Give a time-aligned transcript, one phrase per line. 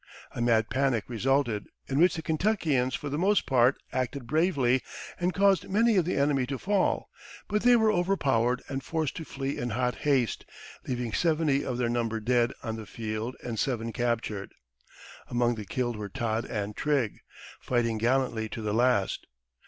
[0.33, 4.81] A mad panic resulted, in which the Kentuckians for the most part acted bravely
[5.19, 7.07] and caused many of the enemy to fall;
[7.47, 10.43] but they were overpowered and forced to flee in hot haste,
[10.87, 14.55] leaving seventy of their number dead on the field and seven captured.
[15.29, 17.19] Among the killed were Todd and Trigg,
[17.59, 19.27] fighting gallantly to the last.